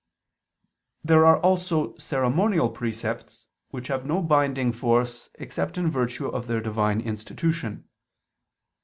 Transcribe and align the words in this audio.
There 1.03 1.27
are 1.27 1.39
also 1.39 1.95
ceremonial 1.95 2.71
precepts, 2.71 3.49
which 3.69 3.87
have 3.89 4.03
no 4.03 4.19
binding 4.23 4.71
force 4.71 5.29
except 5.35 5.77
in 5.77 5.91
virtue 5.91 6.25
of 6.27 6.47
their 6.47 6.59
Divine 6.59 7.01
institution. 7.01 7.87